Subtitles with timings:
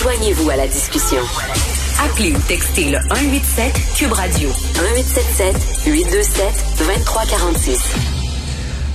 [0.00, 1.18] Joignez-vous à la discussion.
[2.04, 6.44] Appelez ou textez le 187 Cube Radio 1877 827
[6.78, 7.80] 2346.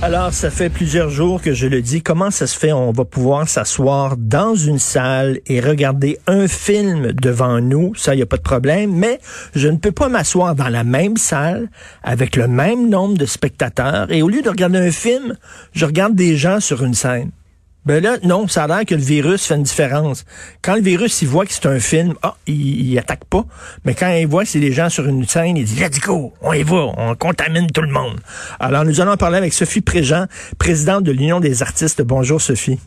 [0.00, 2.00] Alors, ça fait plusieurs jours que je le dis.
[2.00, 2.72] Comment ça se fait?
[2.72, 7.94] On va pouvoir s'asseoir dans une salle et regarder un film devant nous.
[7.96, 8.90] Ça, il n'y a pas de problème.
[8.90, 9.20] Mais
[9.54, 11.68] je ne peux pas m'asseoir dans la même salle
[12.02, 14.10] avec le même nombre de spectateurs.
[14.10, 15.36] Et au lieu de regarder un film,
[15.74, 17.30] je regarde des gens sur une scène.
[17.86, 20.24] Ben là, non, ça a l'air que le virus fait une différence.
[20.62, 23.44] Quand le virus, il voit que c'est un film, ah, il, il, attaque pas.
[23.84, 26.32] Mais quand il voit que c'est des gens sur une scène, il dit, let's go,
[26.40, 28.18] on y va, on contamine tout le monde.
[28.58, 30.26] Alors, nous allons parler avec Sophie Préjean,
[30.58, 32.00] présidente de l'Union des artistes.
[32.02, 32.78] Bonjour, Sophie.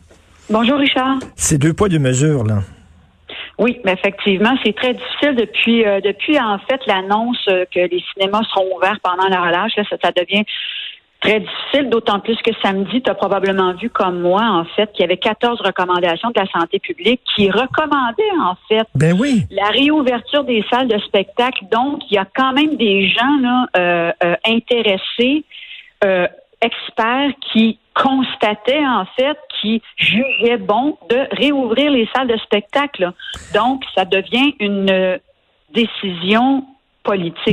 [0.50, 1.18] Bonjour, Richard.
[1.36, 2.62] C'est deux poids, deux mesures, là.
[3.58, 8.42] Oui, mais effectivement, c'est très difficile depuis euh, depuis en fait l'annonce que les cinémas
[8.54, 9.72] seront ouverts pendant la relâche.
[9.76, 10.44] Là, ça, ça devient
[11.20, 15.00] Très difficile, d'autant plus que samedi, tu as probablement vu comme moi, en fait, qu'il
[15.00, 19.42] y avait 14 recommandations de la santé publique qui recommandaient, en fait, ben oui.
[19.50, 21.64] la réouverture des salles de spectacle.
[21.72, 25.44] Donc, il y a quand même des gens là, euh, euh, intéressés,
[26.04, 26.28] euh,
[26.60, 33.10] experts, qui constataient, en fait, qui jugeaient bon de réouvrir les salles de spectacle.
[33.52, 35.18] Donc, ça devient une
[35.74, 36.64] décision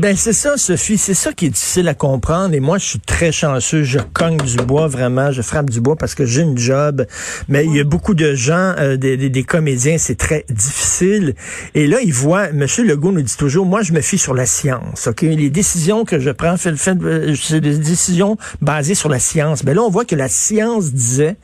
[0.02, 2.54] ben c'est ça, Sophie, c'est ça qui est difficile à comprendre.
[2.54, 3.84] Et moi, je suis très chanceux.
[3.84, 7.06] Je cogne du bois vraiment, je frappe du bois parce que j'ai une job.
[7.48, 11.36] Mais il y a beaucoup de gens, euh, des, des, comédiens, c'est très difficile.
[11.74, 12.52] Et là, ils voient.
[12.52, 15.08] Monsieur Legault nous dit toujours, moi, je me fie sur la science.
[15.08, 19.20] Ok, les décisions que je prends, fait, fait, euh, c'est des décisions basées sur la
[19.20, 19.64] science.
[19.64, 21.38] Mais ben là, on voit que la science disait,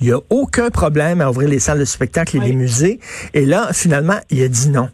[0.00, 2.98] il y a aucun problème à ouvrir les salles de spectacle et les musées.
[3.34, 4.88] Et là, finalement, il a dit non.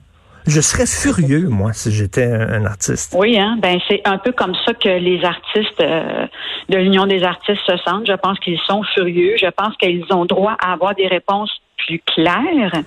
[0.47, 3.15] Je serais furieux, moi, si j'étais un, artiste.
[3.19, 6.27] Oui, hein, ben c'est un peu comme ça que les artistes euh,
[6.69, 8.07] de l'Union des artistes se sentent.
[8.07, 9.37] Je pense qu'ils sont furieux.
[9.41, 11.51] Je pense qu'ils ont droit à avoir des réponses
[11.87, 12.83] plus claires.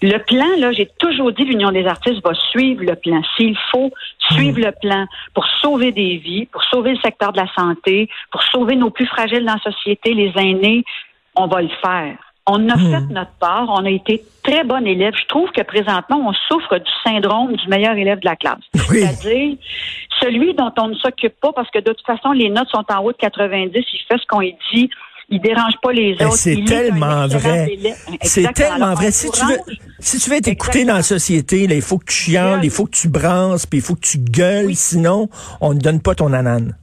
[0.00, 3.20] Le plan, là, j'ai toujours dit l'Union des artistes va suivre le plan.
[3.36, 3.90] S'il faut
[4.30, 4.64] suivre hmm.
[4.64, 8.76] le plan pour sauver des vies, pour sauver le secteur de la santé, pour sauver
[8.76, 10.84] nos plus fragiles dans la société, les aînés,
[11.34, 12.16] on va le faire.
[12.46, 12.90] On a hmm.
[12.90, 13.68] fait notre part.
[13.68, 15.14] On a été très bon élève.
[15.20, 18.58] Je trouve que présentement, on souffre du syndrome du meilleur élève de la classe.
[18.74, 19.56] C'est-à-dire
[20.20, 23.02] celui dont on ne s'occupe pas parce que de toute façon, les notes sont en
[23.02, 23.72] haut de 90.
[23.74, 24.90] Il fait ce qu'on dit.
[25.28, 26.36] Il dérange pas les ben, autres.
[26.36, 27.78] C'est tellement vrai.
[28.20, 29.10] C'est tellement vrai.
[29.10, 29.58] Si tu veux,
[29.98, 32.70] si tu veux être écouté dans la société, là, il faut que tu chiales, il
[32.70, 35.28] faut que tu branches, puis il faut que tu gueules, sinon
[35.60, 36.76] on ne donne pas ton anane.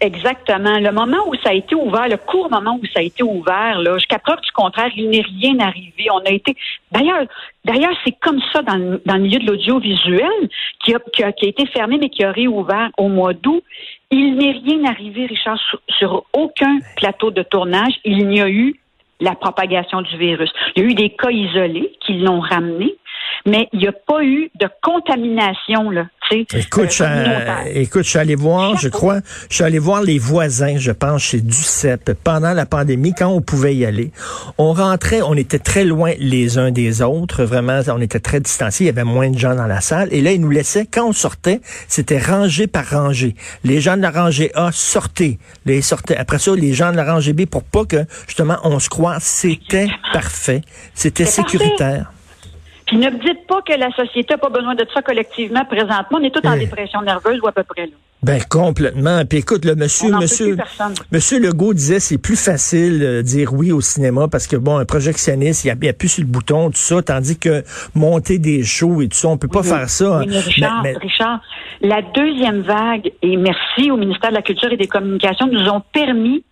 [0.00, 0.78] Exactement.
[0.78, 3.80] Le moment où ça a été ouvert, le court moment où ça a été ouvert,
[3.80, 6.06] là, jusqu'à preuve du contraire, il n'est rien arrivé.
[6.12, 6.54] On a été.
[6.92, 7.24] D'ailleurs,
[7.64, 10.48] d'ailleurs, c'est comme ça dans, le, milieu de l'audiovisuel
[10.84, 13.64] qui a, qui, a, qui a été fermé mais qui a réouvert au mois d'août.
[14.10, 17.94] Il n'est rien arrivé, Richard, sur, sur aucun plateau de tournage.
[18.04, 18.76] Il n'y a eu
[19.20, 20.50] la propagation du virus.
[20.76, 22.94] Il y a eu des cas isolés qui l'ont ramené,
[23.46, 26.06] mais il n'y a pas eu de contamination là.
[26.30, 30.18] Écoute, euh, je, écoute, je suis allé voir, je crois, je suis allé voir les
[30.18, 34.12] voisins, je pense, chez Duceppe pendant la pandémie, quand on pouvait y aller.
[34.58, 38.84] On rentrait, on était très loin les uns des autres, vraiment, on était très distanciés,
[38.84, 40.08] il y avait moins de gens dans la salle.
[40.10, 43.34] Et là, ils nous laissaient, quand on sortait, c'était rangé par rangée.
[43.64, 46.16] Les gens de la rangée A sortaient, les sortaient.
[46.16, 49.22] Après ça, les gens de la rangée B, pour pas que, justement, on se croise,
[49.22, 50.60] c'était parfait,
[50.94, 52.12] c'était sécuritaire.
[52.88, 56.18] Puis ne me dites pas que la société n'a pas besoin de ça collectivement présentement.
[56.20, 57.92] On est tous en dépression nerveuse ou à peu près là.
[58.20, 59.24] Ben complètement.
[59.26, 60.56] Puis écoute, le monsieur, monsieur,
[61.12, 64.84] monsieur Legault disait c'est plus facile de dire oui au cinéma parce que bon, un
[64.84, 67.62] projectionniste, il appuie sur le bouton, tout ça, tandis que
[67.94, 70.18] monter des shows et tout ça, on peut pas faire ça.
[70.18, 71.40] Richard, Richard,
[71.80, 75.82] la deuxième vague et merci au ministère de la Culture et des Communications nous ont
[75.92, 76.42] permis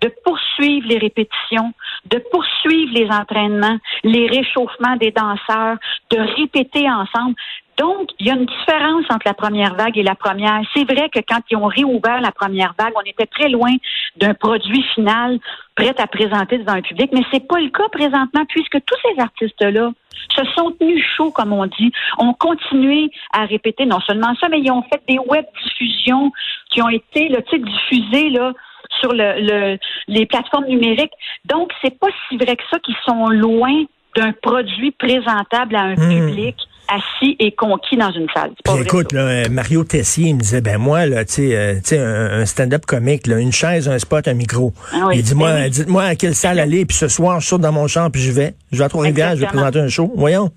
[0.00, 1.72] de poursuivre les répétitions,
[2.06, 5.76] de poursuivre les entraînements, les réchauffements des danseurs,
[6.10, 7.34] de répéter ensemble.
[7.78, 10.62] Donc, il y a une différence entre la première vague et la première.
[10.74, 13.72] C'est vrai que quand ils ont réouvert la première vague, on était très loin
[14.16, 15.38] d'un produit final
[15.74, 19.20] prêt à présenter devant un public, mais c'est pas le cas présentement puisque tous ces
[19.20, 19.90] artistes-là
[20.34, 24.60] se sont tenus chauds, comme on dit, ont continué à répéter non seulement ça, mais
[24.60, 26.32] ils ont fait des web diffusions
[26.70, 28.52] qui ont été là, diffusées là,
[29.00, 29.78] sur le,
[30.08, 31.12] les plateformes numériques.
[31.44, 33.84] Donc, c'est pas si vrai que ça qu'ils sont loin
[34.16, 36.28] d'un produit présentable à un hmm.
[36.28, 36.56] public
[36.88, 38.52] assis et conquis dans une salle.
[38.80, 43.26] écoute, là, Mario Tessier me disait, ben moi, là, tu sais, euh, un, stand-up comique,
[43.26, 44.72] là, une chaise, un spot, un micro.
[44.92, 47.60] Ah il dit, moi, ben dites-moi à quelle salle aller, puis ce soir, je saute
[47.60, 48.54] dans mon champ, puis je vais.
[48.72, 50.12] Je vais à Trois-Rivières, je vais présenter un show.
[50.14, 50.50] Voyons.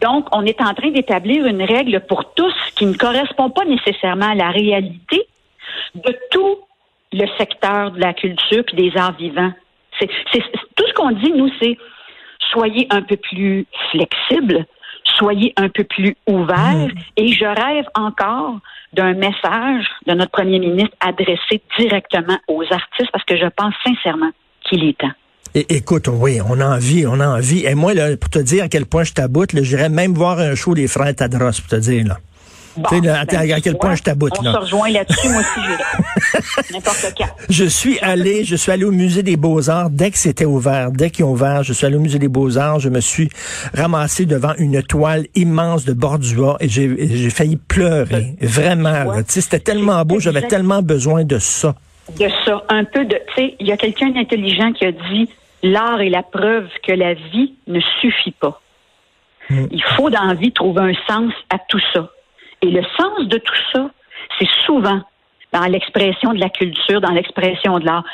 [0.00, 4.30] Donc, on est en train d'établir une règle pour tous qui ne correspond pas nécessairement
[4.30, 5.26] à la réalité
[5.94, 6.58] de tout
[7.14, 9.52] le secteur de la culture puis des arts vivants.
[9.98, 10.08] C'est,
[10.76, 11.78] tout ce qu'on dit, nous, c'est
[12.50, 14.66] soyez un peu plus flexibles,
[15.16, 16.88] soyez un peu plus ouverts.
[16.88, 16.98] Mm.
[17.16, 18.58] Et je rêve encore
[18.92, 24.30] d'un message de notre premier ministre adressé directement aux artistes parce que je pense sincèrement
[24.68, 25.12] qu'il est temps.
[25.54, 27.64] écoute, oui, on a envie, on a envie.
[27.64, 30.56] Et moi, là, pour te dire à quel point je t'aboute, j'irais même voir un
[30.56, 32.16] show des frères Tadros, pour te dire, là.
[32.74, 34.50] Tu sais, à, ben, quel point je t'aboute, là.
[34.50, 36.72] On se rejoint là-dessus, moi aussi.
[36.72, 37.28] N'importe quand.
[37.48, 41.10] Je suis allé, je suis allé au musée des Beaux-Arts dès que c'était ouvert, dès
[41.10, 43.28] qu'ils ont ouvert, je suis allé au musée des Beaux-Arts, je me suis
[43.74, 48.34] ramassé devant une toile immense de Bordua et j'ai failli pleurer.
[48.40, 51.74] Vraiment, tu sais, c'était tellement beau, j'avais tellement besoin de ça.
[52.18, 55.28] De ça, un peu de, tu sais, il y a quelqu'un d'intelligent qui a dit,
[55.62, 58.60] l'art est la preuve que la vie ne suffit pas.
[59.48, 59.66] Hmm.
[59.70, 62.10] Il faut dans la vie trouver un sens à tout ça.
[62.64, 63.90] Et le sens de tout ça,
[64.38, 65.02] c'est souvent
[65.52, 68.04] dans l'expression de la culture, dans l'expression de l'art.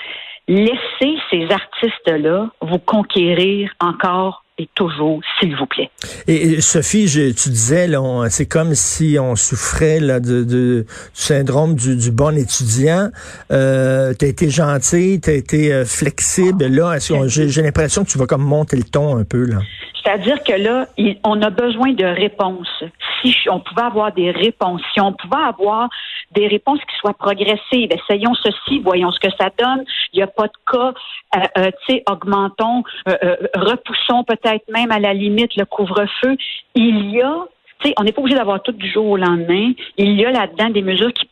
[0.48, 5.88] Laissez ces artistes-là vous conquérir encore et toujours, s'il vous plaît.
[6.26, 7.88] Et, Sophie, tu disais,
[8.28, 13.08] c'est comme si on souffrait là, de, du syndrome du, bon étudiant.
[13.52, 16.66] Euh, tu as été gentil, tu as été euh, flexible.
[16.66, 19.44] Là, j'ai l'impression que tu vas comme monter le ton un peu.
[19.44, 19.60] là.
[20.10, 20.86] C'est-à-dire que là,
[21.22, 22.82] on a besoin de réponses.
[23.22, 25.88] Si on pouvait avoir des réponses, si on pouvait avoir
[26.32, 29.84] des réponses qui soient progressives, essayons ceci, voyons ce que ça donne.
[30.12, 30.94] Il n'y a pas de cas,
[31.36, 36.36] euh, euh, tu sais, augmentons, euh, repoussons peut-être même à la limite le couvre-feu.
[36.74, 37.44] Il y a,
[37.78, 39.72] tu sais, on n'est pas obligé d'avoir tout du jour au lendemain.
[39.96, 41.28] Il y a là-dedans des mesures qui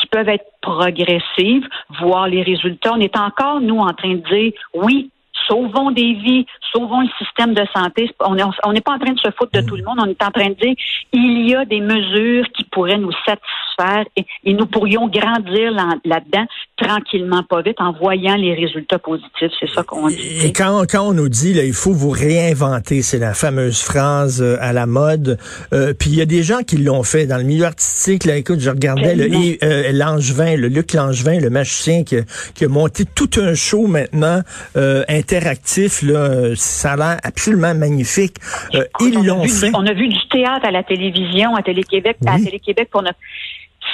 [0.00, 1.68] qui peuvent être progressives,
[2.00, 2.92] voir les résultats.
[2.94, 5.10] On est encore, nous, en train de dire, oui,
[5.46, 8.10] sauvons des vies, sauvons le système de santé.
[8.20, 9.66] On n'est pas en train de se foutre de mm.
[9.66, 9.98] tout le monde.
[10.00, 10.74] On est en train de dire
[11.12, 15.72] il y a des mesures qui pourraient nous satisfaire et, nous pourrions grandir
[16.04, 16.46] là-dedans
[16.76, 19.50] tranquillement, pas vite, en voyant les résultats positifs.
[19.58, 20.44] C'est ça qu'on dit.
[20.44, 24.42] Et quand, quand on nous dit là, il faut vous réinventer, c'est la fameuse phrase
[24.42, 25.38] euh, à la mode.
[25.72, 28.24] Euh, puis il y a des gens qui l'ont fait dans le milieu artistique.
[28.24, 32.16] Là, écoute, je regardais le, euh, Langevin, le Luc Langevin, le magicien qui,
[32.54, 34.40] qui, a monté tout un show maintenant
[34.76, 35.04] euh,
[35.42, 36.02] interactif.
[36.02, 38.36] Là, ça a l'air absolument magnifique.
[38.74, 39.70] Euh, ils l'ont fait.
[39.74, 43.18] on a vu du théâtre à la télévision, à Télé-Québec, à Télé-Québec pour notre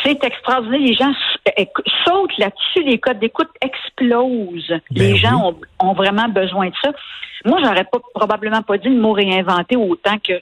[0.04, 0.80] c'est extraordinaire.
[0.80, 1.12] Les gens
[2.04, 4.68] sautent là-dessus, les codes d'écoute explosent.
[4.68, 6.92] Ben les gens ont, vraiment besoin de ça.
[7.44, 10.34] Moi, j'aurais pas probablement pas dit le mot réinventer autant que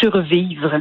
[0.00, 0.80] survivre.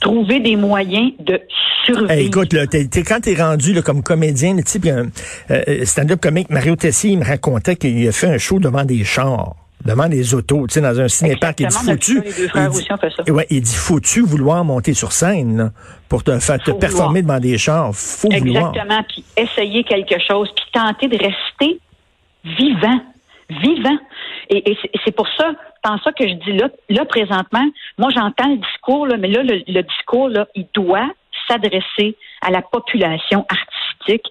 [0.00, 1.40] Trouver des moyens de
[1.84, 2.10] survivre.
[2.12, 5.06] écoute, là, quand t'es rendu là, comme comédien, le type, euh,
[5.50, 9.04] euh, stand-up comique, Mario Tessier, il me racontait qu'il a fait un show devant des
[9.04, 9.54] chars
[9.84, 11.60] devant des autos, tu sais, dans un cinépark.
[11.60, 12.22] Il dit foutu.
[12.54, 12.86] Il dit,
[13.50, 15.72] il dit foutu vouloir monter sur scène
[16.08, 17.94] pour te faire te performer devant des chars?
[17.94, 19.02] Faut Exactement.
[19.08, 21.80] Puis essayer quelque chose, puis tenter de rester
[22.44, 23.00] vivant,
[23.50, 23.98] vivant.
[24.48, 25.52] Et, c'est pour ça,
[25.84, 27.66] dans ça que je dis là, là présentement,
[27.98, 31.10] moi j'entends le discours là, mais là le, le discours là, il doit
[31.48, 34.26] s'adresser à la population artistique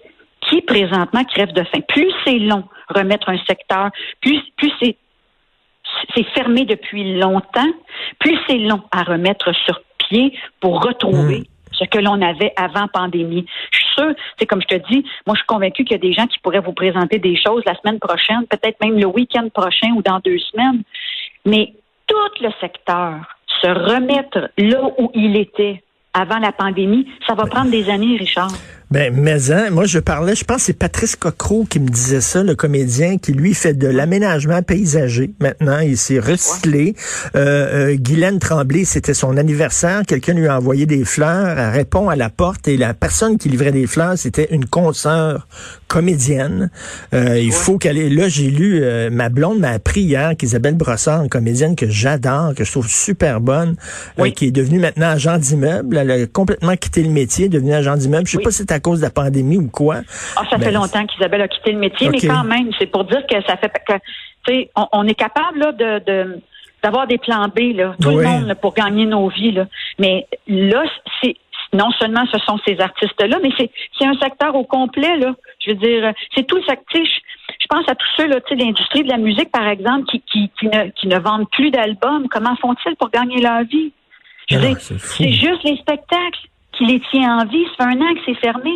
[0.48, 1.80] qui présentement crève de faim.
[1.88, 3.90] Plus c'est long remettre un secteur,
[4.20, 4.96] plus plus c'est
[6.14, 7.72] c'est fermé depuis longtemps.
[8.18, 11.44] Plus c'est long à remettre sur pied pour retrouver mm.
[11.86, 13.46] Que l'on avait avant pandémie.
[13.70, 16.02] Je suis sûre, c'est comme je te dis, moi je suis convaincue qu'il y a
[16.02, 19.48] des gens qui pourraient vous présenter des choses la semaine prochaine, peut-être même le week-end
[19.52, 20.82] prochain ou dans deux semaines.
[21.44, 21.72] Mais
[22.06, 23.16] tout le secteur
[23.60, 28.50] se remettre là où il était avant la pandémie, ça va prendre des années, Richard.
[28.90, 32.20] Ben, mais hein, moi je parlais, je pense que c'est Patrice Cocro qui me disait
[32.20, 35.30] ça, le comédien qui lui fait de l'aménagement paysager.
[35.38, 36.96] Maintenant, il s'est recyclé.
[37.36, 40.02] Euh, euh, Guylaine Tremblay, c'était son anniversaire.
[40.08, 41.56] Quelqu'un lui a envoyé des fleurs.
[41.56, 45.46] Elle répond à la porte et la personne qui livrait des fleurs, c'était une consoeur
[45.90, 46.70] comédienne.
[47.14, 48.08] Euh, il faut qu'elle ait...
[48.08, 52.54] Là, j'ai lu, euh, ma blonde m'a appris hier qu'Isabelle Brossard, une comédienne que j'adore,
[52.54, 53.76] que je trouve super bonne,
[54.18, 55.96] euh, qui est devenue maintenant agent d'immeuble.
[55.98, 58.26] Elle a complètement quitté le métier, devenue agent d'immeuble.
[58.26, 59.96] Je sais pas si à cause de la pandémie ou quoi?
[60.36, 63.22] Ah, ça fait longtemps qu'Isabelle a quitté le métier, mais quand même, c'est pour dire
[63.26, 63.92] que ça fait que,
[64.46, 66.40] tu sais, on, est capable là, de,
[66.82, 69.52] d'avoir des plans B, là, tout le monde pour gagner nos vies.
[69.52, 69.66] Là.
[69.98, 70.82] Mais là,
[71.22, 71.34] c'est
[71.72, 75.16] non seulement ce sont ces artistes-là, mais c'est, c'est un secteur au complet.
[75.18, 75.34] Là.
[75.64, 77.02] Je veux dire, c'est tout le secteur.
[77.60, 80.66] Je pense à tous ceux là, l'industrie de la musique, par exemple, qui, qui, qui,
[80.66, 82.26] ne, qui ne vendent plus d'albums.
[82.30, 83.92] Comment font-ils pour gagner leur vie?
[84.48, 86.48] Je veux ah, dire, c'est juste les spectacles
[86.80, 87.64] qui les tient en vie.
[87.78, 88.70] Ça fait un an que c'est fermé.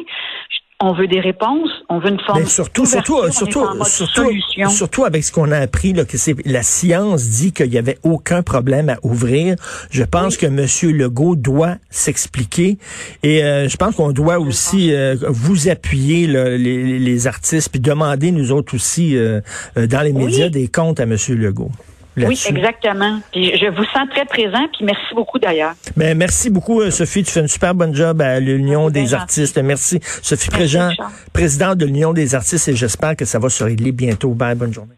[0.81, 2.41] On veut des réponses, on veut une forme.
[2.41, 4.31] Mais surtout, surtout, surtout, surtout,
[4.69, 7.97] surtout avec ce qu'on a appris, là, que c'est la science dit qu'il n'y avait
[8.03, 9.55] aucun problème à ouvrir.
[9.91, 10.67] Je pense que M.
[10.97, 12.77] Legault doit s'expliquer
[13.23, 18.33] et euh, je pense qu'on doit aussi euh, vous appuyer les, les, artistes puis demander
[18.33, 19.41] nous autres aussi euh,
[19.77, 21.17] dans les médias des comptes à M.
[21.29, 21.71] Legault.
[22.16, 23.21] Oui, exactement.
[23.33, 25.75] Puis je vous sens très présent, puis merci beaucoup d'ailleurs.
[25.97, 27.25] Ben, merci beaucoup, euh, Sophie.
[27.25, 29.59] Tu fais une super bonne job à l'Union des artistes.
[29.59, 30.00] Merci.
[30.23, 30.90] Sophie Préjean,
[31.33, 34.30] présidente de l'Union des artistes, et j'espère que ça va se régler bientôt.
[34.30, 34.94] Bye, bonne journée.